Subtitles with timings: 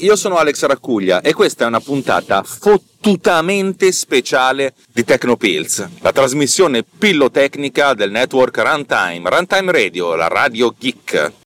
[0.00, 6.82] io sono Alex Raccuglia e questa è una puntata fottutamente speciale di Tecnopills, la trasmissione
[6.82, 11.41] pillotecnica del network Runtime, Runtime Radio, la radio geek.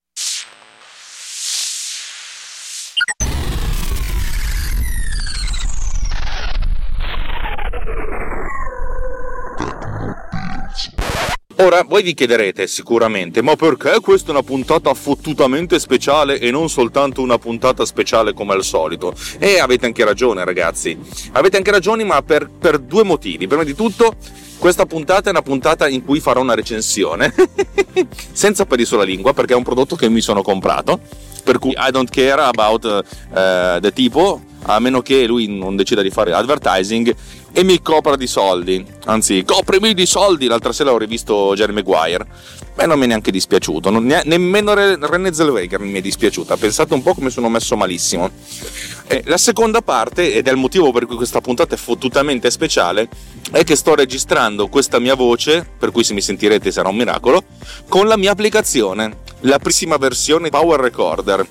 [11.59, 16.69] Ora, voi vi chiederete sicuramente, ma perché questa è una puntata fottutamente speciale e non
[16.69, 19.15] soltanto una puntata speciale come al solito?
[19.39, 20.99] E avete anche ragione, ragazzi.
[21.33, 23.47] Avete anche ragione, ma per, per due motivi.
[23.47, 24.17] Prima di tutto,
[24.59, 27.33] questa puntata è una puntata in cui farò una recensione,
[28.33, 31.01] senza peli sulla lingua, perché è un prodotto che mi sono comprato,
[31.43, 36.03] per cui I don't care about uh, the tipo, a meno che lui non decida
[36.03, 37.15] di fare advertising
[37.53, 38.85] e mi copra di soldi.
[39.07, 40.47] Anzi, coprimi di soldi.
[40.47, 42.27] L'altra sera ho rivisto Jerry Maguire.
[42.75, 43.89] Beh, non mi è neanche dispiaciuto.
[43.89, 46.57] Non, ne, nemmeno René Zellweger mi è dispiaciuta.
[46.57, 48.31] Pensate un po' come sono messo malissimo.
[49.07, 53.09] E la seconda parte, ed è il motivo per cui questa puntata è fottutamente speciale,
[53.51, 57.43] è che sto registrando questa mia voce, per cui se mi sentirete sarà un miracolo,
[57.89, 59.25] con la mia applicazione.
[59.41, 61.47] La prima versione Power Recorder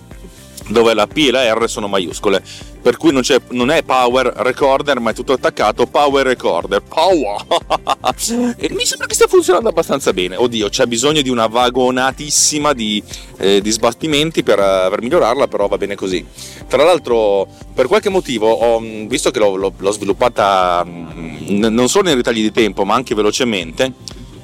[0.67, 2.43] dove la P e la R sono maiuscole,
[2.81, 6.81] per cui non, non, è Power Recorder, ma è tutto attaccato Power Recorder.
[6.81, 7.45] Power!
[8.57, 10.35] e mi sembra che stia funzionando abbastanza bene.
[10.35, 13.01] Oddio, c'è bisogno di una vagonatissima di,
[13.37, 16.25] eh, di sbattimenti per, per, migliorarla, però va bene così.
[16.67, 22.09] Tra l'altro, per qualche motivo, ho, visto che l'ho, l'ho, l'ho sviluppata mh, non solo
[22.09, 23.93] in ritagli di tempo, ma anche velocemente,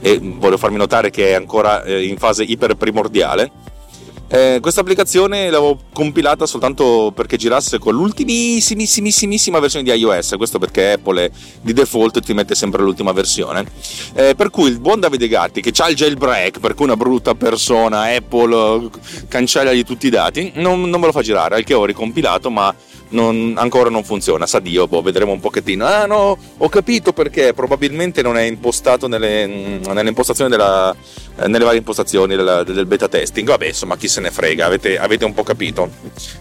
[0.02, 3.70] e voglio farmi notare che è ancora eh, in fase iper primordiale
[4.32, 10.94] eh, questa applicazione l'avevo compilata soltanto perché girasse con l'ultimissimissima versione di iOS, questo perché
[10.94, 11.30] Apple
[11.62, 13.66] di default ti mette sempre l'ultima versione.
[14.14, 17.36] Eh, per cui il buon Davide Gatti, che ha il jailbreak, per cui una brutta
[17.36, 18.90] persona, Apple
[19.28, 22.74] cancellagli tutti i dati, non, non me lo fa girare, al che ho ricompilato, ma
[23.12, 24.46] non, ancora non funziona.
[24.46, 25.86] Sa Dio, boh, vedremo un pochettino.
[25.86, 30.96] Ah no, ho capito perché probabilmente non è impostato nelle, nelle impostazioni della,
[31.48, 33.48] nelle varie impostazioni del, del, beta testing.
[33.48, 35.90] Vabbè, insomma, chi se ne frega, avete, avete, un po' capito.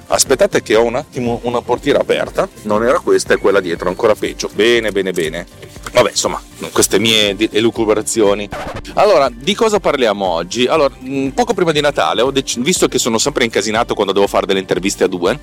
[0.08, 2.48] Aspettate che ho un attimo una portiera aperta.
[2.62, 4.50] Non era questa, è quella dietro, ancora peggio.
[4.52, 5.46] Bene, bene, bene.
[5.92, 6.40] Vabbè, insomma,
[6.72, 8.48] queste mie elucubrazioni.
[8.94, 10.66] Allora, di cosa parliamo oggi?
[10.66, 10.94] Allora,
[11.34, 15.04] poco prima di Natale, dec- visto che sono sempre incasinato quando devo fare delle interviste
[15.04, 15.38] a due,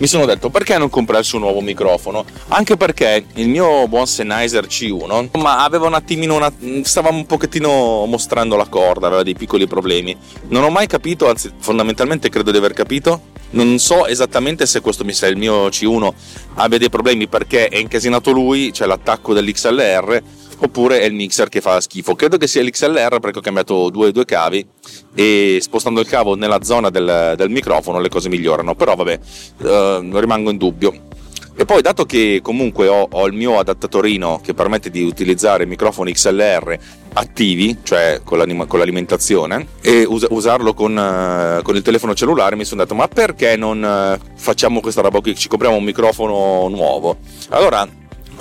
[0.00, 2.24] mi sono detto perché non comprarsi un nuovo microfono?
[2.48, 6.50] Anche perché il mio buon Sennheiser C1 ma aveva un attimino una,
[6.84, 10.16] stava un pochettino mostrando la corda, aveva dei piccoli problemi.
[10.48, 13.28] Non ho mai capito, anzi fondamentalmente credo di aver capito.
[13.50, 16.12] Non so esattamente se questo mi sa il mio C1
[16.54, 20.22] abbia dei problemi perché è incasinato lui, c'è l'attacco dell'XLR
[20.60, 22.14] oppure è il mixer che fa schifo.
[22.14, 24.66] Credo che sia l'XLR perché ho cambiato due, due cavi
[25.14, 29.18] e spostando il cavo nella zona del, del microfono le cose migliorano, però vabbè,
[29.62, 31.08] eh, rimango in dubbio.
[31.56, 36.12] E poi, dato che comunque ho, ho, il mio adattatorino che permette di utilizzare microfoni
[36.12, 36.78] XLR
[37.12, 42.64] attivi, cioè con, con l'alimentazione, e us- usarlo con, uh, con, il telefono cellulare, mi
[42.64, 45.34] sono detto: ma perché non uh, facciamo questa roba qui?
[45.34, 47.18] Ci compriamo un microfono nuovo.
[47.50, 47.86] Allora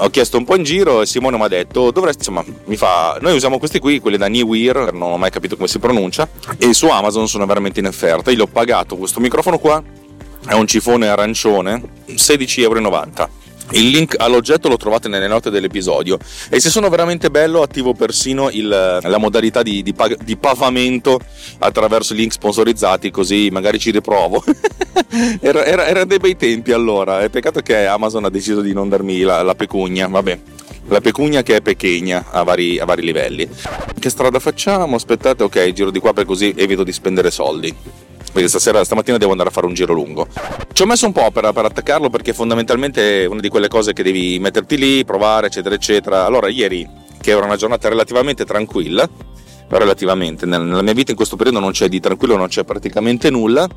[0.02, 3.18] ho chiesto un po' in giro e Simone mi ha detto dovresti insomma mi fa
[3.22, 6.28] noi usiamo questi qui quelli da Newear non ho mai capito come si pronuncia
[6.58, 9.84] e su Amazon sono veramente in offerta io l'ho pagato questo microfono qua
[10.48, 13.30] è un cifone arancione 16,90 euro
[13.72, 16.18] il link all'oggetto lo trovate nelle note dell'episodio
[16.50, 19.94] e se sono veramente bello attivo persino il, la modalità di, di,
[20.24, 21.20] di, pavamento
[21.60, 24.44] attraverso i link sponsorizzati così magari ci riprovo.
[25.40, 28.90] era, era, era, dei bei tempi allora, è peccato che Amazon ha deciso di non
[28.90, 30.40] darmi la, la pecugna, vabbè.
[30.88, 33.48] La pecugna che è pechegna a vari, a vari livelli.
[34.00, 34.96] Che strada facciamo?
[34.96, 37.76] Aspettate, ok, giro di qua per così evito di spendere soldi
[38.32, 40.28] perché stasera, stamattina devo andare a fare un giro lungo.
[40.72, 43.94] Ci ho messo un po' per, per, attaccarlo perché fondamentalmente è una di quelle cose
[43.94, 46.26] che devi metterti lì, provare, eccetera, eccetera.
[46.26, 46.88] Allora, ieri,
[47.20, 49.10] che era una giornata relativamente tranquilla,
[49.70, 53.68] relativamente, nella mia vita in questo periodo non c'è di tranquillo, non c'è praticamente nulla,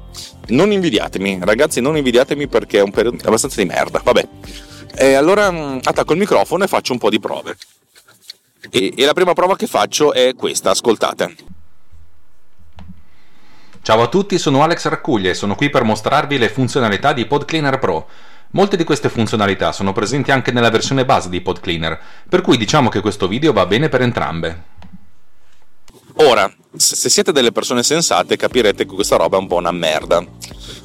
[0.49, 4.01] non invidiatemi, ragazzi, non invidiatemi perché è un periodo abbastanza di merda.
[4.03, 4.29] Vabbè.
[4.95, 7.57] E allora mm, attacco il microfono e faccio un po' di prove.
[8.71, 11.35] E, e la prima prova che faccio è questa, ascoltate.
[13.85, 17.81] Ciao a tutti, sono Alex Raccuglia e sono qui per mostrarvi le funzionalità di PodCleaner
[17.81, 18.07] Pro.
[18.53, 21.99] Molte di queste funzionalità sono presenti anche nella versione base di PodCleaner,
[22.29, 24.63] per cui diciamo che questo video va bene per entrambe.
[26.19, 30.25] Ora, se siete delle persone sensate capirete che questa roba è un po' una merda.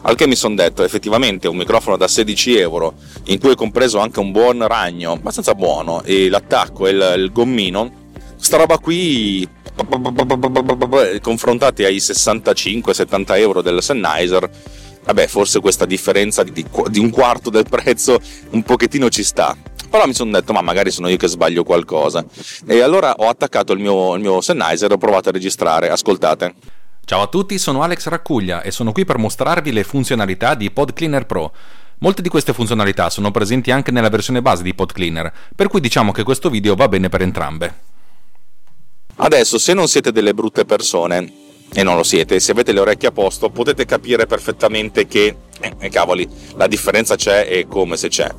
[0.02, 2.96] Al che mi sono detto, effettivamente un microfono da 16 euro,
[3.26, 7.32] in cui è compreso anche un buon ragno, abbastanza buono, e l'attacco e il, il
[7.32, 8.06] gommino,
[8.38, 9.48] sta roba qui
[11.22, 14.50] confrontati ai 65-70 euro del Sennheiser
[15.06, 18.20] vabbè forse questa differenza di, di, un quarto del prezzo
[18.52, 19.56] un pochettino ci sta
[19.90, 22.26] però mi sono detto ma magari sono io che sbaglio qualcosa
[22.66, 26.54] e allora ho attaccato il mio, il mio Sennheiser e ho provato a registrare ascoltate
[27.08, 31.26] Ciao a tutti, sono Alex Raccuglia e sono qui per mostrarvi le funzionalità di PodCleaner
[31.26, 31.54] Pro.
[32.00, 36.12] Molte di queste funzionalità sono presenti anche nella versione base di PodCleaner, per cui diciamo
[36.12, 37.97] che questo video va bene per entrambe.
[39.20, 43.08] Adesso, se non siete delle brutte persone, e non lo siete, se avete le orecchie
[43.08, 45.36] a posto, potete capire perfettamente che,
[45.80, 48.30] eh, cavoli, la differenza c'è e come se c'è.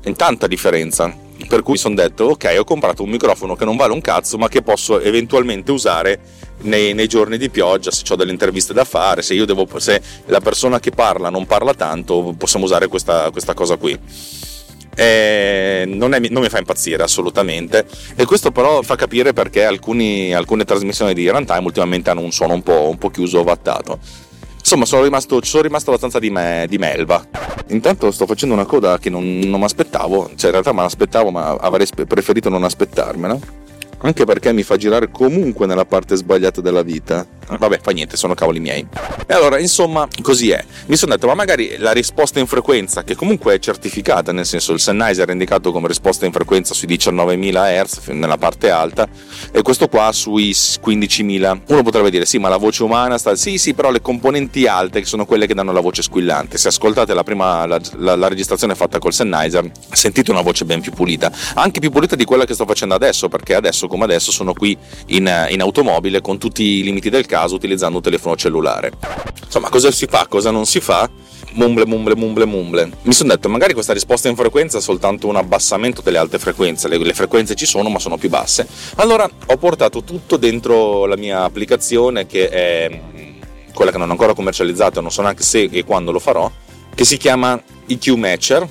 [0.00, 1.26] È tanta differenza.
[1.48, 4.48] Per cui sono detto, ok, ho comprato un microfono che non vale un cazzo, ma
[4.48, 6.20] che posso eventualmente usare
[6.62, 10.40] nei, nei giorni di pioggia, se ho delle interviste da fare, se, devo, se la
[10.40, 13.98] persona che parla non parla tanto, possiamo usare questa, questa cosa qui
[14.94, 17.86] eh, non, è, non, mi fa impazzire assolutamente.
[18.16, 22.54] E questo però fa capire perché alcuni, alcune trasmissioni di runtime ultimamente hanno un suono
[22.54, 23.98] un po', un po chiuso vattato
[24.58, 27.24] insomma sono rimasto, sono rimasto abbastanza di, me, di, melva.
[27.68, 31.30] Intanto sto facendo una coda che non, non mi aspettavo cioè in realtà me l'aspettavo
[31.30, 33.38] ma avrei preferito non aspettarmela
[34.00, 38.34] anche perché mi fa girare comunque nella parte sbagliata della vita Vabbè, fa niente, sono
[38.34, 38.86] cavoli miei.
[39.26, 40.62] E allora, insomma, così è.
[40.86, 44.72] Mi sono detto, ma magari la risposta in frequenza, che comunque è certificata, nel senso
[44.72, 49.08] il Sennheiser è indicato come risposta in frequenza sui 19.000 Hz nella parte alta,
[49.50, 51.60] e questo qua sui 15.000.
[51.68, 53.34] Uno potrebbe dire, sì, ma la voce umana sta...
[53.34, 56.58] Sì, sì, però le componenti alte, che sono quelle che danno la voce squillante.
[56.58, 60.80] Se ascoltate la prima, la, la, la registrazione fatta col Sennheiser, sentite una voce ben
[60.80, 61.32] più pulita.
[61.54, 64.76] Anche più pulita di quella che sto facendo adesso, perché adesso come adesso sono qui
[65.06, 68.92] in, in automobile con tutti i limiti del caso utilizzando un telefono cellulare.
[69.44, 71.08] Insomma, cosa si fa, cosa non si fa?
[71.52, 72.90] Mumble, mumble, mumble, mumble.
[73.02, 76.88] Mi sono detto, magari questa risposta in frequenza è soltanto un abbassamento delle alte frequenze,
[76.88, 78.66] le, le, frequenze ci sono ma sono più basse.
[78.96, 83.00] Allora ho portato tutto dentro la mia applicazione che è
[83.72, 86.50] quella che non ho ancora commercializzato, non so neanche se e quando lo farò,
[86.94, 88.68] che si chiama EQ Matcher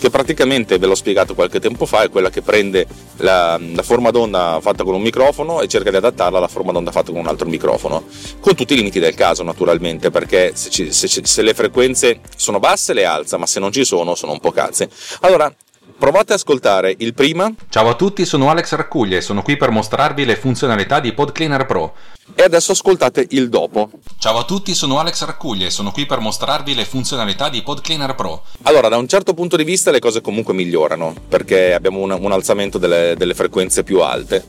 [0.00, 2.86] che praticamente ve l'ho spiegato qualche tempo fa, è quella che prende
[3.18, 6.90] la, la, forma d'onda fatta con un microfono e cerca di adattarla alla forma d'onda
[6.90, 8.04] fatta con un altro microfono,
[8.40, 12.58] con tutti i limiti del caso naturalmente, perché se, ci, se, se le frequenze sono
[12.58, 14.88] basse le alza, ma se non ci sono sono un po' cazze.
[15.20, 15.54] Allora,
[16.00, 17.52] Provate ad ascoltare il prima.
[17.68, 21.66] Ciao a tutti, sono Alex Raccuglia e sono qui per mostrarvi le funzionalità di PodCleaner
[21.66, 21.94] Pro.
[22.34, 23.90] E adesso ascoltate il dopo.
[24.18, 28.14] Ciao a tutti, sono Alex Raccuglia e sono qui per mostrarvi le funzionalità di PodCleaner
[28.14, 28.42] Pro.
[28.62, 32.32] Allora, da un certo punto di vista le cose comunque migliorano, perché abbiamo un, un
[32.32, 34.44] alzamento delle, delle frequenze più alte.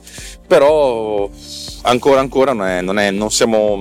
[0.48, 1.30] Però
[1.84, 3.76] ancora ancora non, è, non, è, non siamo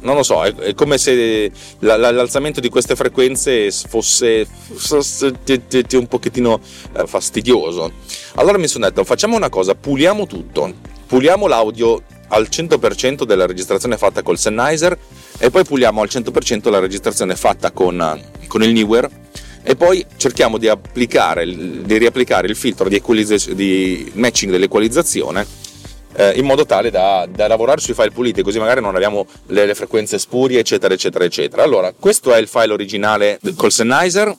[0.00, 5.32] non lo so è, è come se la, la, l'alzamento di queste frequenze fosse, fosse
[5.92, 6.60] un pochettino
[6.94, 7.90] eh, fastidioso
[8.34, 10.74] allora mi sono detto facciamo una cosa puliamo tutto
[11.06, 14.96] puliamo l'audio al 100% della registrazione fatta col Sennheiser
[15.38, 19.08] e poi puliamo al 100% la registrazione fatta con, con il Newer
[19.62, 23.02] e poi cerchiamo di, applicare, di riapplicare il filtro di,
[23.54, 25.46] di matching dell'equalizzazione
[26.18, 29.66] eh, in modo tale da, da, lavorare sui file puliti, così magari non abbiamo le,
[29.66, 31.62] le, frequenze spurie, eccetera, eccetera, eccetera.
[31.62, 34.36] Allora, questo è il file originale col Sennheiser.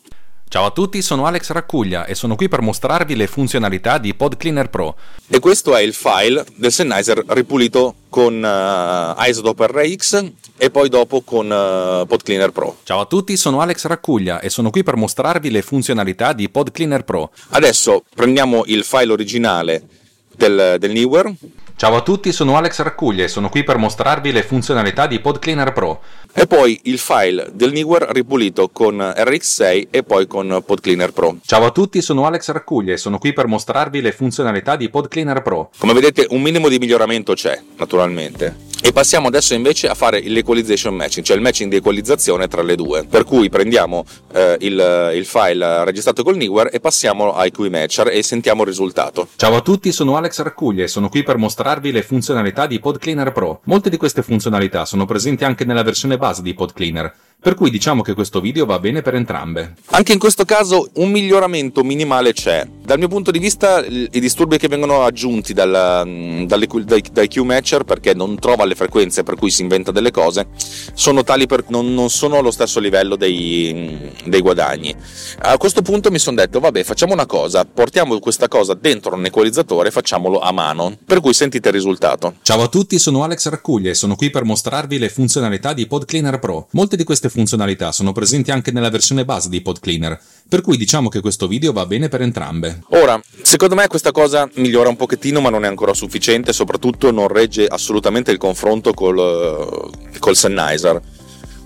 [0.52, 4.68] Ciao a tutti, sono Alex Raccuglia e sono qui per mostrarvi le funzionalità di PodCleaner
[4.72, 4.96] Pro.
[5.28, 11.22] E questo è il file del Sennheiser ripulito con uh, Isotope RX e poi dopo
[11.22, 12.78] con uh, PodCleaner Pro.
[12.82, 17.04] Ciao a tutti, sono Alex Raccuglia e sono qui per mostrarvi le funzionalità di PodCleaner
[17.04, 17.30] Pro.
[17.50, 19.84] Adesso prendiamo il file originale
[20.36, 21.32] del, del Newer
[21.80, 25.72] Ciao a tutti, sono Alex Raccuglia e sono qui per mostrarvi le funzionalità di PodCleaner
[25.72, 26.02] Pro.
[26.34, 31.38] E poi il file del Newer ripulito con RX6 e poi con PodCleaner Pro.
[31.46, 35.42] Ciao a tutti, sono Alex Raccuglia e sono qui per mostrarvi le funzionalità di PodCleaner
[35.42, 35.70] Pro.
[35.78, 38.68] Come vedete un minimo di miglioramento c'è, naturalmente.
[38.82, 42.76] E passiamo adesso invece a fare l'equalization matching, cioè il matching di equalizzazione tra le
[42.76, 43.06] due.
[43.06, 48.08] Per cui prendiamo eh, il, il, file registrato col Newer e passiamo a IQ Matcher
[48.08, 49.28] e sentiamo il risultato.
[49.36, 52.80] Ciao a tutti, sono Alex Raccuglia e sono qui per mostrarvi mostrarvi le funzionalità di
[52.80, 53.62] PodCleaner Pro.
[53.66, 58.02] Molte di queste funzionalità sono presenti anche nella versione base di PodCleaner, per cui diciamo
[58.02, 59.76] che questo video va bene per entrambe.
[59.92, 62.68] Anche in questo caso un miglioramento minimale c'è.
[62.84, 67.28] Dal mio punto di vista i disturbi che vengono aggiunti dal, mm, dalle, dai, dai
[67.28, 70.48] Q-Matcher perché non trova le frequenze per cui si inventa delle cose
[70.94, 74.94] sono tali per non, non sono allo stesso livello dei, mm, dei guadagni.
[75.42, 79.26] A questo punto mi sono detto vabbè facciamo una cosa, portiamo questa cosa dentro un
[79.26, 80.98] equalizzatore e facciamolo a mano.
[81.06, 82.36] Per cui sentite il risultato.
[82.42, 86.40] Ciao a tutti, sono Alex Raccuglia e sono qui per mostrarvi le funzionalità di PodCleaner
[86.40, 86.68] Pro.
[86.72, 91.10] Molte di queste funzionalità sono presenti anche nella versione base di PodCleaner, per cui diciamo
[91.10, 92.84] che questo video va bene per entrambe.
[92.92, 97.28] Ora, secondo me questa cosa migliora un pochettino, ma non è ancora sufficiente, soprattutto non
[97.28, 101.18] regge assolutamente il confronto col, col Sennheiser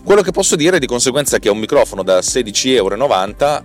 [0.04, 3.06] quello che posso dire di conseguenza è che un microfono da 16,90 euro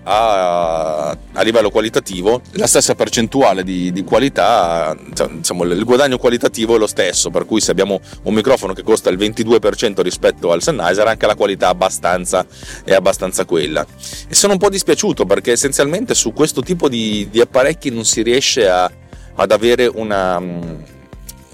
[0.04, 4.97] a, a livello qualitativo la stessa percentuale di, di qualità,
[5.30, 9.11] diciamo, il guadagno qualitativo è lo stesso, per cui se abbiamo un microfono che costa
[9.11, 12.47] il 22% rispetto al Sennheiser, anche la qualità abbastanza,
[12.85, 13.85] è abbastanza quella.
[14.28, 18.23] E sono un po' dispiaciuto perché essenzialmente su questo tipo di, di apparecchi non si
[18.23, 18.90] riesce a,
[19.35, 20.97] ad avere una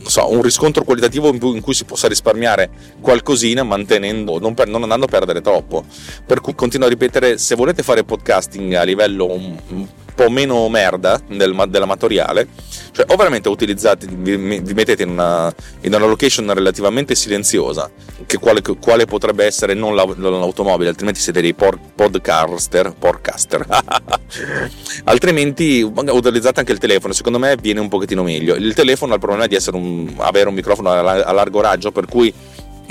[0.06, 2.70] so, un riscontro qualitativo in cui si possa risparmiare
[3.00, 5.84] qualcosina mantenendo, non, per, non, andando a perdere troppo.
[6.26, 11.20] Per cui continuo a ripetere, se volete fare podcasting a livello un po' meno merda
[11.28, 12.48] del, dell'amatoriale,
[12.92, 17.90] cioè o veramente utilizzate, vi, vi mettete in una, in una, location relativamente silenziosa,
[18.26, 23.66] che quale, quale potrebbe essere non, la, non, l'automobile, altrimenti siete dei por, podcaster, podcaster.
[25.04, 28.54] altrimenti utilizzate anche il telefono, secondo me viene un pochettino meglio.
[28.54, 32.32] Il telefono ha il problema di un, avere un microfono a largo raggio, per cui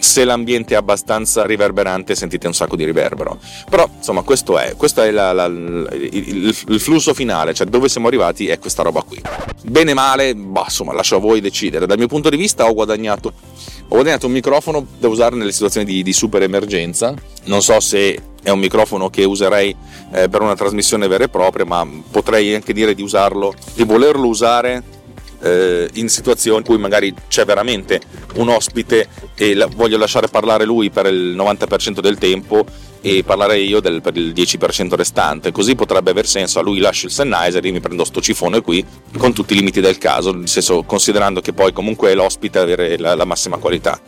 [0.04, 3.40] se l'ambiente è abbastanza riverberante sentite un sacco di riverbero.
[3.70, 8.08] Però insomma questo è, questo è la, la, il, il, flusso finale, cioè dove siamo
[8.08, 9.22] arrivati è questa roba qui.
[9.64, 11.86] Bene o male, bah, insomma lascio a voi decidere.
[11.86, 15.86] Dal mio punto di vista ho guadagnato, ho guadagnato un microfono da usare nelle situazioni
[15.86, 17.14] di, di super emergenza.
[17.46, 19.74] Non so se è un microfono che userei
[20.12, 24.28] eh, per una trasmissione vera e propria, ma potrei anche dire di usarlo, di volerlo
[24.28, 24.84] usare
[25.44, 28.02] eh, in situazioni in cui magari c'è veramente
[28.36, 32.66] un ospite e la, voglio lasciare parlare lui per il 90% del tempo
[33.02, 37.08] e parlare io del, per il 10% restante, così potrebbe aver senso, a lui lascio
[37.08, 38.84] il Sennheiser, io mi prendo sto cifone qui
[39.18, 43.14] con tutti i limiti del caso, nel senso considerando che poi comunque l'ospite avere la,
[43.16, 44.00] la massima qualità.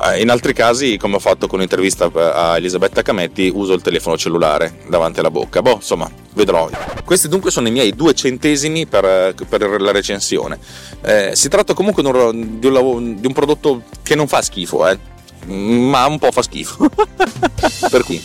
[0.00, 4.16] Eh, in altri casi, come ho fatto con l'intervista a Elisabetta Cametti, uso il telefono
[4.16, 5.60] cellulare davanti alla bocca.
[5.60, 6.70] Boh, insomma, vedrò.
[7.04, 10.58] Questi dunque sono i miei due centesimi per, per la recensione.
[11.02, 14.86] Eh, si tratta comunque di un, di, un, di un, prodotto che non fa schifo,
[14.86, 14.98] eh,
[15.46, 16.88] ma un po' fa schifo.
[17.90, 18.22] per cui,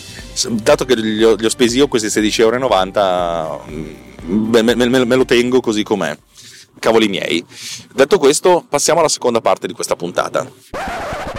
[0.50, 5.16] dato che li ho, li ho spesi io questi 16,90 euro, mm, me, me, me
[5.16, 6.16] lo tengo così com'è.
[6.78, 7.44] Cavoli miei.
[7.92, 10.46] Detto questo, passiamo alla seconda parte di questa puntata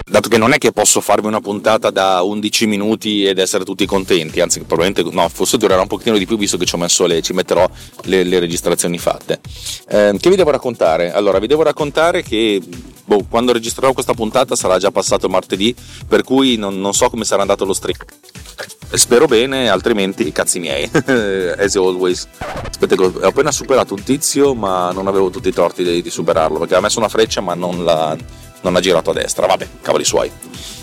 [0.08, 3.84] dato che non è che posso farvi una puntata da 11 minuti ed essere tutti
[3.86, 7.32] contenti, anzi probabilmente no, forse durerà un pochettino di più visto che ci, le, ci
[7.32, 7.68] metterò
[8.04, 9.40] le, le, registrazioni fatte.
[9.88, 11.12] Eh, che vi devo raccontare?
[11.12, 12.62] Allora, vi devo raccontare che
[13.04, 15.74] boh, quando registrerò questa puntata sarà già passato martedì,
[16.06, 17.98] per cui non, non so come sarà andato lo stream.
[18.92, 20.88] Spero bene, altrimenti cazzi miei,
[21.58, 22.28] as always.
[22.38, 26.60] Aspetta, ho appena superato un tizio, ma non avevo tutti i torti di, di superarlo,
[26.60, 30.04] perché ha messo una freccia ma non la non ha girato a destra, vabbè, cavoli
[30.04, 30.30] suoi.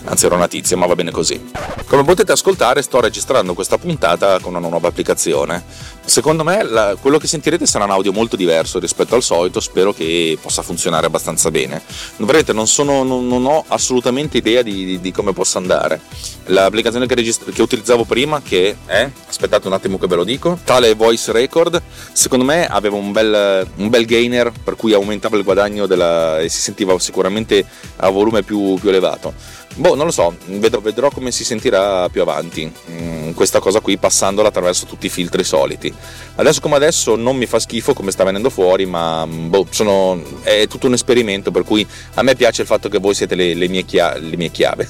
[0.06, 1.52] Anzi era una tizia, ma va bene così.
[1.88, 5.64] Come potete ascoltare sto registrando questa puntata con una nuova applicazione.
[6.06, 9.94] Secondo me la, quello che sentirete sarà un audio molto diverso rispetto al solito, spero
[9.94, 11.82] che possa funzionare abbastanza bene.
[12.18, 16.02] Vedete, non, sono, non, non ho assolutamente idea di, di, di, come possa andare.
[16.48, 20.60] L'applicazione che, registra, che utilizzavo prima, che è, aspettate un attimo che ve lo dico,
[20.64, 21.82] tale Voice Record,
[22.12, 26.50] secondo me aveva un bel, un bel gainer per cui aumentava il guadagno della, e
[26.50, 27.66] si sentiva sicuramente
[27.98, 29.34] a volume più, più elevato.
[29.76, 33.98] Boh, non lo so, vedrò, vedrò come si sentirà più avanti mm, questa cosa qui
[33.98, 35.92] passandola attraverso tutti i filtri soliti.
[36.36, 40.22] Adesso come adesso non mi fa schifo come sta venendo fuori, ma mm, boh, sono,
[40.44, 43.56] è tutto un esperimento per cui a me piace il fatto che voi siete le,
[43.56, 44.88] le mie, chia- le mie chiave,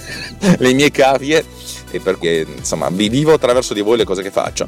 [0.58, 1.44] le mie cavie
[1.92, 4.66] e perché insomma vi vivo attraverso di voi le cose che faccio.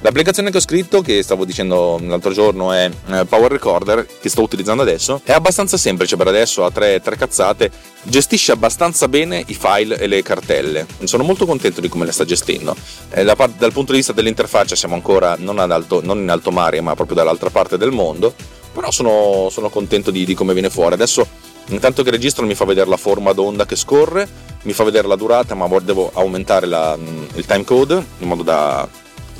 [0.00, 4.42] L'applicazione che ho scritto, che stavo dicendo l'altro giorno, è eh, Power Recorder, che sto
[4.42, 7.70] utilizzando adesso, è abbastanza semplice per adesso, ha tre, tre cazzate,
[8.02, 10.86] gestisce abbastanza bene i file e le cartelle.
[11.04, 12.74] Sono molto contento di come le sta gestendo.
[13.10, 16.94] Eh, dal punto di vista dell'interfaccia siamo ancora non, alto, non, in alto mare, ma
[16.94, 18.34] proprio dall'altra parte del mondo,
[18.72, 20.94] però sono, sono contento di, di come viene fuori.
[20.94, 21.26] Adesso
[21.68, 24.28] Intanto che registro mi fa vedere la forma d'onda che scorre,
[24.62, 26.96] mi fa vedere la durata, ma devo aumentare la,
[27.34, 28.86] il time code in modo da,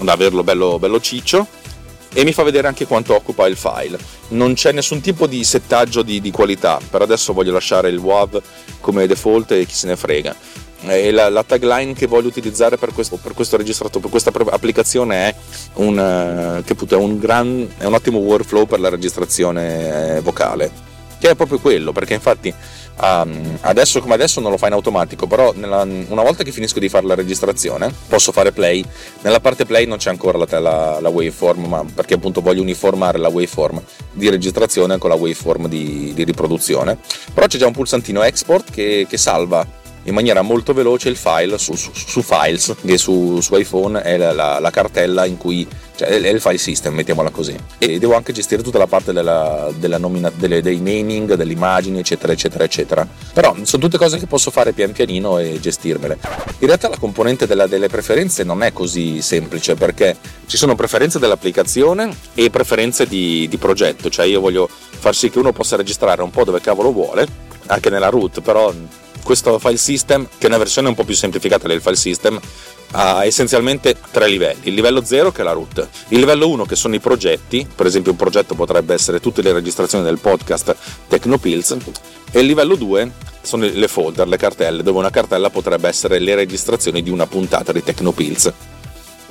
[0.00, 1.46] da averlo bello, bello ciccio
[2.16, 3.98] e mi fa vedere anche quanto occupa il file.
[4.28, 8.40] Non c'è nessun tipo di settaggio di, di qualità, per adesso voglio lasciare il WAV
[8.80, 10.34] come default e chi se ne frega.
[10.86, 15.28] E la, la, tagline che voglio utilizzare per questo, per questo registrato, per questa applicazione
[15.28, 15.34] è
[15.74, 20.70] un, uh, è, un gran, è un ottimo workflow per la registrazione eh, vocale,
[21.24, 22.52] che è proprio quello, perché infatti
[22.96, 26.78] Um, adesso come adesso non lo fa in automatico, però nella, una volta che finisco
[26.78, 28.84] di fare la registrazione posso fare play.
[29.22, 33.18] Nella parte play non c'è ancora la, la, la waveform, ma perché appunto voglio uniformare
[33.18, 36.96] la waveform di registrazione con la waveform di, di riproduzione.
[37.34, 39.66] Però c'è già un pulsantino export che, che salva
[40.04, 44.16] in maniera molto veloce il file su, su, su Files, che su, su, iPhone è
[44.16, 47.56] la, la, la, cartella in cui cioè è il file system, mettiamola così.
[47.78, 52.00] E devo anche gestire tutta la parte della, della nomina, delle, dei naming, delle immagini,
[52.00, 53.06] eccetera, eccetera, eccetera.
[53.32, 56.18] Però sono tutte cose che posso fare pian pianino e gestirmele.
[56.58, 61.18] In realtà la componente della, delle preferenze non è così semplice perché ci sono preferenze
[61.18, 66.22] dell'applicazione e preferenze di, di progetto, cioè io voglio far sì che uno possa registrare
[66.22, 67.26] un po' dove cavolo vuole,
[67.66, 68.72] anche nella root, però
[69.24, 72.40] questo file system, che è una versione un po' più semplificata del file system,
[72.92, 74.68] ha essenzialmente tre livelli.
[74.68, 77.86] Il livello 0 che è la root, il livello 1 che sono i progetti, per
[77.86, 80.76] esempio un progetto potrebbe essere tutte le registrazioni del podcast
[81.08, 81.76] Technopills,
[82.30, 83.10] e il livello 2
[83.42, 87.72] sono le folder, le cartelle, dove una cartella potrebbe essere le registrazioni di una puntata
[87.72, 88.52] di Technopills.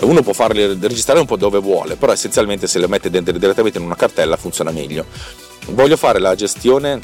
[0.01, 3.85] Uno può farle registrare un po' dove vuole, però essenzialmente se le mette direttamente in
[3.85, 5.05] una cartella funziona meglio.
[5.67, 6.99] Voglio fare la gestione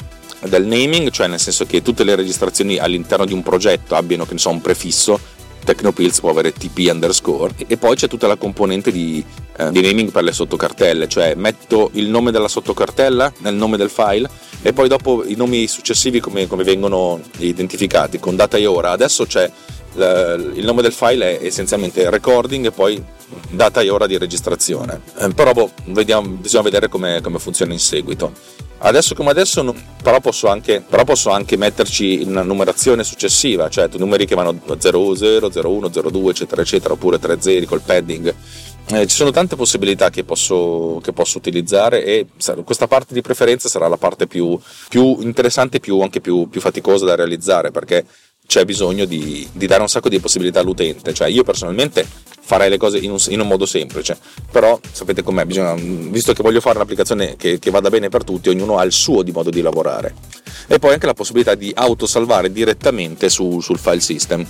[0.48, 4.32] del naming, cioè nel senso che tutte le registrazioni all'interno di un progetto abbiano che
[4.32, 5.18] ne so, un prefisso,
[5.64, 9.22] Technopills può avere TP underscore e poi c'è tutta la componente di,
[9.56, 13.90] eh, di, naming per le sottocartelle, cioè metto il nome della sottocartella nel nome del
[13.90, 14.28] file
[14.62, 18.90] e poi dopo i nomi successivi come, come vengono identificati con data e ora.
[18.90, 19.50] Adesso c'è
[19.94, 23.02] il nome del file è essenzialmente recording e poi
[23.50, 25.00] data e ora di registrazione.
[25.18, 28.32] Eh, però boh, vediamo, bisogna vedere come, come funziona in seguito.
[28.82, 34.24] Adesso come adesso, però posso, anche, però posso anche metterci una numerazione successiva, cioè numeri
[34.24, 38.34] che vanno 00, 01, 02, eccetera, eccetera, oppure 3 zeri col padding.
[38.92, 42.26] Eh, ci sono tante possibilità che posso, che posso, utilizzare e
[42.64, 47.04] questa parte di preferenza sarà la parte più, più interessante e anche più, più faticosa
[47.04, 48.04] da realizzare perché
[48.50, 51.14] c'è bisogno di, di, dare un sacco di possibilità all'utente.
[51.14, 52.04] Cioè, io personalmente
[52.40, 54.18] farei le cose in un, in un modo semplice,
[54.50, 58.48] però sapete com'è, bisogna, visto che voglio fare un'applicazione che, che, vada bene per tutti,
[58.48, 60.14] ognuno ha il suo di modo di lavorare.
[60.66, 64.44] E poi anche la possibilità di autosalvare direttamente su, sul file system,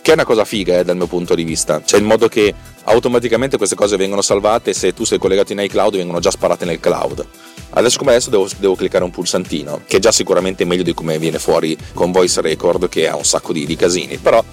[0.00, 2.54] che è una cosa figa eh, dal mio punto di vista, cioè in modo che
[2.84, 6.78] automaticamente queste cose vengono salvate se tu sei collegato in iCloud vengono già sparate nel
[6.78, 7.26] cloud.
[7.74, 11.18] Adesso come adesso devo, devo, cliccare un pulsantino, che è già sicuramente meglio di come
[11.18, 14.44] viene fuori con Voice Record che ha un sacco di, di casini, però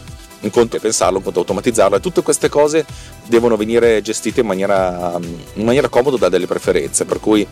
[0.42, 2.86] un conto è pensarlo, un conto è automatizzarlo e tutte queste cose
[3.26, 5.20] devono venire gestite in maniera,
[5.54, 7.46] in maniera comoda da delle preferenze, per cui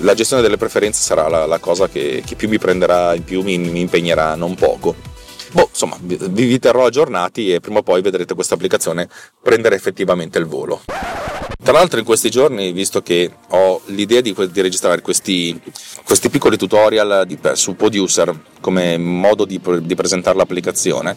[0.00, 3.58] la gestione delle preferenze sarà la, la cosa che, che, più mi prenderà, più mi,
[3.58, 4.94] mi impegnerà non poco.
[5.52, 9.08] Boh, insomma, vi, vi terrò aggiornati e prima o poi vedrete questa applicazione
[9.42, 10.80] prendere effettivamente il volo.
[11.62, 15.58] Tra l'altro in questi giorni, visto che ho l'idea di, di registrare questi,
[16.04, 21.16] questi, piccoli tutorial di, su Producer come modo di, di presentare l'applicazione,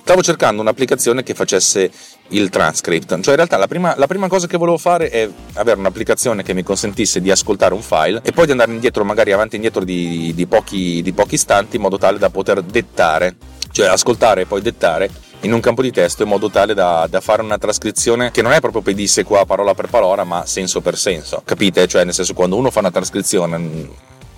[0.00, 1.90] stavo cercando un'applicazione che facesse
[2.28, 3.08] il transcript.
[3.20, 6.54] Cioè, in realtà, la prima, la prima, cosa che volevo fare è avere un'applicazione che
[6.54, 9.84] mi consentisse di ascoltare un file e poi di andare indietro, magari avanti e indietro
[9.84, 13.36] di, di, pochi, di pochi istanti, in modo tale da poter dettare,
[13.70, 17.20] cioè ascoltare e poi dettare in un campo di testo in modo tale da, da,
[17.20, 20.96] fare una trascrizione che non è proprio pedisse qua parola per parola ma senso per
[20.98, 21.86] senso capite?
[21.86, 23.88] cioè nel senso quando uno fa una trascrizione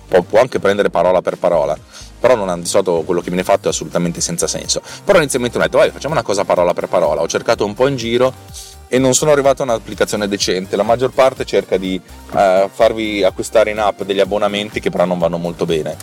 [0.07, 1.77] può, anche prendere parola per parola
[2.19, 5.61] però non di solito quello che viene fatto è assolutamente senza senso però inizialmente ho
[5.61, 8.33] detto vai facciamo una cosa parola per parola ho cercato un po' in giro
[8.93, 10.75] e non sono arrivato a un'applicazione decente.
[10.75, 11.95] La maggior parte cerca di
[12.31, 15.95] uh, farvi acquistare in app degli abbonamenti che però non vanno molto bene.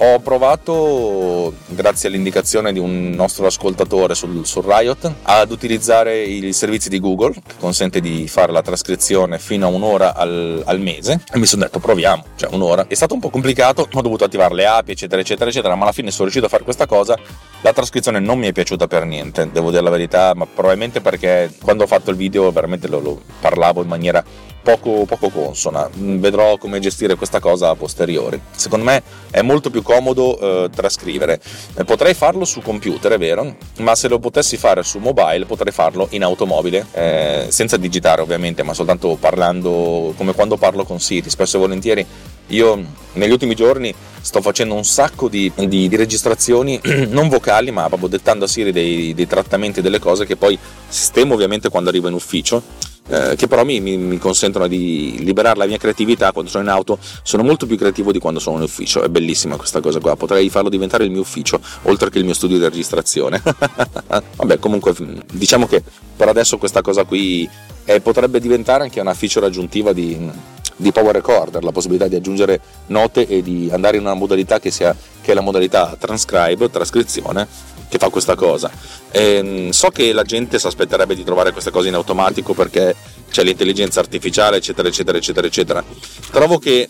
[0.00, 6.88] Ho provato, grazie all'indicazione di un nostro ascoltatore sul, sul, Riot, ad utilizzare i servizi
[6.88, 11.38] di Google, che consente di fare la trascrizione fino a un'ora al, al mese, e
[11.38, 12.86] mi sono detto proviamo, cioè un'ora.
[12.86, 15.92] È stato un po' complicato, ho dovuto attivare le api, eccetera, eccetera, eccetera, ma alla
[15.92, 17.18] fine sono riuscito a fare questa cosa.
[17.62, 21.52] La trascrizione non mi è piaciuta per niente, devo dire la verità, ma probabilmente perché
[21.60, 24.24] quando ho fatto il video veramente lo, lo parlavo in maniera
[24.62, 25.88] poco, poco consona.
[25.96, 28.40] Mm, vedrò come gestire questa cosa a posteriori.
[28.50, 31.40] Secondo me è molto più comodo eh, trascrivere.
[31.74, 35.72] Eh, potrei farlo su computer, è vero, ma se lo potessi fare su mobile potrei
[35.72, 41.30] farlo in automobile, eh, senza digitare ovviamente, ma soltanto parlando come quando parlo con Siri.
[41.30, 42.06] Spesso e volentieri
[42.48, 47.86] io negli ultimi giorni sto facendo un sacco di, di, di registrazioni, non vocali, ma
[47.88, 52.08] proprio dettando a Siri dei, dei trattamenti delle cose che poi sistemo ovviamente quando arrivo
[52.08, 52.62] in ufficio
[53.08, 56.70] eh, che però mi, mi, mi, consentono di liberare la mia creatività quando sono in
[56.70, 60.16] auto, sono molto più creativo di quando sono in ufficio, è bellissima questa cosa qua,
[60.16, 63.42] potrei farlo diventare il mio ufficio, oltre che il mio studio di registrazione.
[64.36, 64.94] Vabbè, comunque
[65.32, 65.82] diciamo che
[66.16, 67.48] per adesso questa cosa qui
[67.84, 70.30] eh, potrebbe diventare anche una feature aggiuntiva di,
[70.76, 74.70] di Power Recorder, la possibilità di aggiungere note e di andare in una modalità che,
[74.70, 74.94] sia,
[75.28, 77.46] che è la modalità transcribe, trascrizione,
[77.90, 78.70] che fa questa cosa.
[79.10, 82.96] E, ehm, so che la gente si aspetterebbe di trovare queste cose in automatico perché
[83.30, 85.84] c'è l'intelligenza artificiale, eccetera, eccetera, eccetera, eccetera.
[86.30, 86.88] Trovo che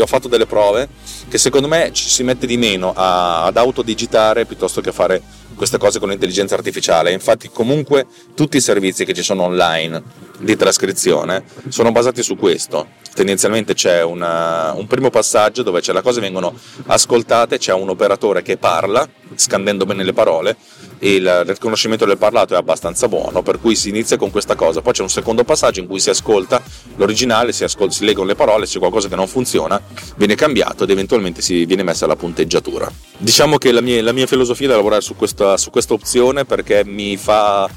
[0.00, 0.88] ho fatto delle prove
[1.28, 5.22] che secondo me ci si mette di meno a, ad autodigitare piuttosto che a fare
[5.58, 7.12] queste cose con l'intelligenza artificiale.
[7.12, 10.02] Infatti, comunque, tutti i servizi che ci sono online
[10.38, 12.86] di trascrizione sono basati su questo.
[13.12, 16.54] Tendenzialmente c'è una, un primo passaggio dove le cose vengono
[16.86, 20.56] ascoltate, c'è un operatore che parla, scandendo bene le parole,
[21.00, 24.80] il riconoscimento del parlato è abbastanza buono, per cui si inizia con questa cosa.
[24.80, 26.62] Poi c'è un secondo passaggio in cui si ascolta
[26.96, 29.80] l'originale, si, ascolta, si leggono le parole, se c'è qualcosa che non funziona,
[30.16, 32.90] viene cambiato ed eventualmente si viene messa la punteggiatura.
[33.16, 36.84] Diciamo che la mia, la mia filosofia è lavorare su questa, su questa opzione perché
[36.84, 37.68] mi fa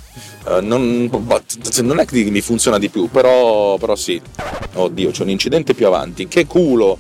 [0.44, 1.08] Uh, non,
[1.84, 4.20] non, è che mi funziona di più, però, però sì.
[4.74, 6.28] Oddio, c'è un incidente più avanti.
[6.28, 6.98] Che culo!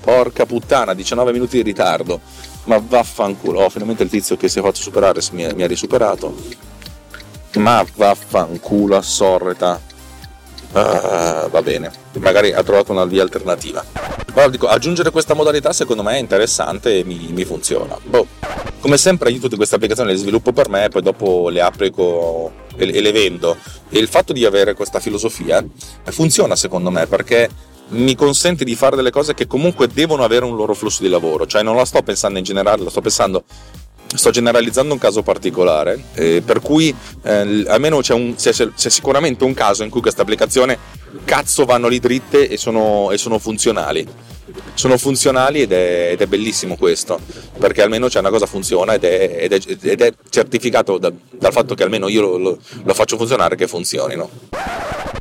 [0.00, 2.20] Porca puttana, 19 minuti di ritardo.
[2.64, 3.68] Ma vaffanculo.
[3.68, 6.34] Finalmente il tizio che si è fatto superare mi, mi ha risuperato.
[7.56, 9.80] Ma vaffanculo, assorreta.
[10.72, 13.84] Uh, va bene, magari ha trovato una via alternativa.
[14.32, 17.96] Però dico, aggiungere questa modalità secondo me è interessante e mi, mi funziona.
[18.02, 18.26] Boh.
[18.80, 22.92] Come sempre io tutte queste applicazioni le sviluppo per me, poi dopo le applico e,
[22.92, 23.56] e le vendo.
[23.88, 25.64] E il fatto di avere questa filosofia
[26.06, 27.48] funziona secondo me perché
[27.88, 31.46] mi consente di fare delle cose che comunque devono avere un loro flusso di lavoro,
[31.46, 33.44] cioè non la sto pensando in generale, la sto pensando
[34.14, 39.44] sto generalizzando un caso particolare, eh, per cui eh, almeno c'è, un, c'è, c'è, sicuramente
[39.44, 40.76] un caso in cui queste applicazioni
[41.24, 44.06] cazzo vanno lì dritte e sono, e sono funzionali.
[44.74, 47.18] Sono funzionali ed è, ed è, bellissimo questo,
[47.58, 51.52] perché almeno c'è una cosa funziona ed è, ed è, ed è certificato da, dal
[51.52, 54.30] fatto che almeno io lo, lo, lo faccio funzionare che funzionino.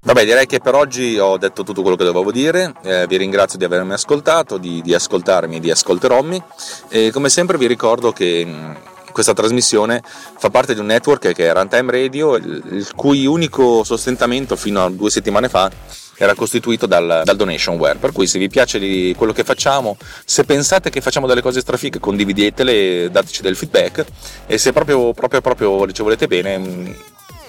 [0.06, 2.74] Vabbè, direi che per oggi ho detto tutto quello che dovevo dire.
[2.84, 6.44] Eh, vi ringrazio di avermi ascoltato, di, di ascoltarmi, di ascolterommi.
[6.90, 8.72] E come sempre vi ricordo che mm,
[9.14, 14.58] questa trasmissione fa parte di un network che è Runtime Radio, il, cui unico sostentamento
[14.58, 15.72] fino a due settimane fa
[16.18, 17.98] era costituito dal, dal, donationware.
[17.98, 18.80] Per cui se vi piace
[19.16, 24.04] quello che facciamo, se pensate che facciamo delle cose strafighe, condividetele, dateci del feedback
[24.48, 26.92] e se proprio, proprio, proprio ci volete bene mm,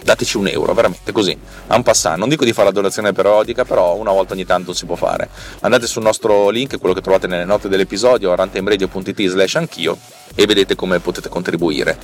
[0.05, 1.37] dateci un euro, veramente così,
[1.67, 2.19] un passant.
[2.19, 5.29] Non dico di fare la donazione periodica, però una volta ogni tanto si può fare.
[5.61, 9.97] Andate sul nostro link, quello che trovate nelle note dell'episodio, rantimeradio.it slash anch'io,
[10.35, 11.99] e vedete come potete contribuire.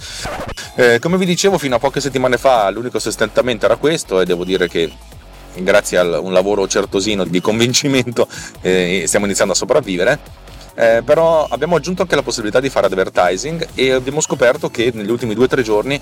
[0.76, 4.44] Eh, come vi dicevo, fino a poche settimane fa l'unico sostentamento era questo e devo
[4.44, 4.90] dire che
[5.56, 8.28] grazie a un lavoro certosino di convincimento
[8.62, 10.39] eh, stiamo iniziando a sopravvivere
[10.80, 15.10] eh, però abbiamo aggiunto anche la possibilità di fare advertising e abbiamo scoperto che negli
[15.10, 16.00] ultimi due o tre giorni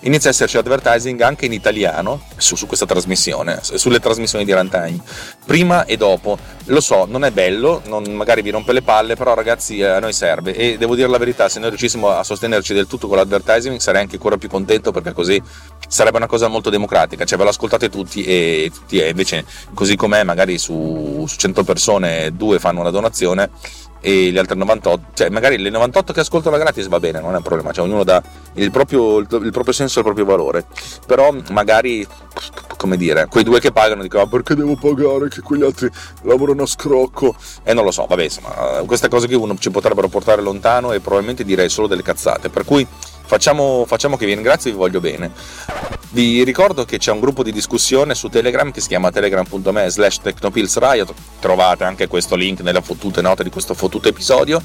[0.00, 5.00] inizia a esserci advertising anche in italiano su, su, questa trasmissione, sulle trasmissioni di Runtime,
[5.46, 6.38] prima e dopo.
[6.66, 10.12] Lo so, non è bello, non, magari vi rompe le palle, però ragazzi a noi
[10.12, 10.54] serve.
[10.54, 14.02] E devo dire la verità, se noi riuscissimo a sostenerci del tutto con l'advertising sarei
[14.02, 15.42] anche ancora più contento perché così
[15.88, 19.96] sarebbe una cosa molto democratica, cioè ve lo ascoltate tutti e, tutti, e invece così
[19.96, 23.50] com'è magari su, su 100 persone due fanno una donazione
[24.00, 27.36] e gli altri 98, cioè magari le 98 che ascoltano gratis va bene, non è
[27.36, 28.22] un problema, cioè ognuno dà
[28.54, 30.66] il proprio, il proprio senso e il proprio valore,
[31.06, 32.06] però magari,
[32.76, 35.28] come dire, quei due che pagano dicono ah, perché devo pagare?
[35.28, 35.90] Che quegli altri
[36.22, 37.34] lavorano a scrocco.
[37.62, 41.00] E non lo so, vabbè insomma, queste cose che uno ci potrebbero portare lontano e
[41.00, 42.86] probabilmente direi solo delle cazzate, per cui
[43.28, 45.30] facciamo, facciamo che vi ringrazio e vi voglio bene.
[46.10, 50.20] Vi ricordo che c'è un gruppo di discussione su Telegram che si chiama telegram.me slash
[50.20, 54.62] technopillsriot, trovate anche questo link nelle fottute note di questo fottuto episodio.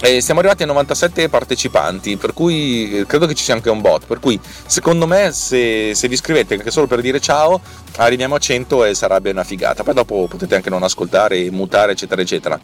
[0.00, 4.06] E siamo arrivati a 97 partecipanti, per cui credo che ci sia anche un bot.
[4.06, 7.60] Per cui secondo me, se, se vi iscrivete anche solo per dire ciao,
[7.96, 9.82] arriviamo a 100 e sarebbe una figata.
[9.82, 12.60] Poi dopo potete anche non ascoltare, mutare, eccetera, eccetera.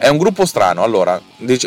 [0.00, 1.20] È un gruppo strano, allora,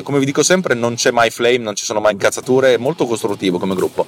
[0.03, 3.05] come vi dico sempre, non c'è mai flame, non ci sono mai incazzature, è molto
[3.05, 4.07] costruttivo come gruppo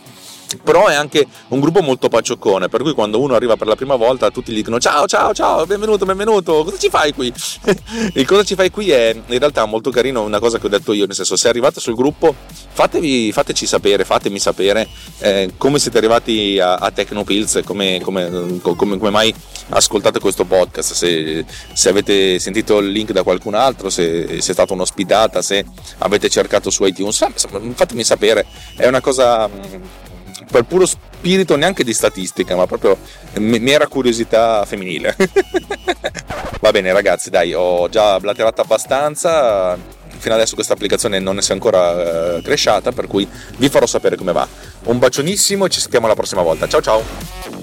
[0.61, 3.95] però è anche un gruppo molto paccioccone per cui quando uno arriva per la prima
[3.95, 7.31] volta tutti gli dicono ciao ciao ciao benvenuto benvenuto cosa ci fai qui?
[8.13, 10.93] Il cosa ci fai qui è in realtà molto carino una cosa che ho detto
[10.93, 12.35] io nel senso se arrivate sul gruppo
[12.71, 14.87] fatevi, fateci sapere fatemi sapere
[15.19, 19.33] eh, come siete arrivati a, a Tecnopills come, come, come, come, mai
[19.69, 20.93] ascoltate questo podcast.
[20.93, 25.65] Se, se, avete sentito il link da qualcun altro se, se è stata un'ospitata se
[25.99, 27.25] avete cercato su iTunes
[27.73, 28.45] fatemi sapere.
[28.75, 29.49] È una cosa
[30.53, 32.95] per puro spirito neanche di statistica, ma proprio
[33.39, 35.15] mera curiosità femminile.
[36.61, 39.75] Va bene ragazzi, dai, ho già blatterato abbastanza.
[40.15, 44.31] Fino adesso questa applicazione non è ancora eh, cresciata, per cui vi farò sapere come
[44.31, 44.47] va.
[44.83, 46.67] Un bacionissimo e ci sentiamo la prossima volta.
[46.67, 47.62] Ciao ciao!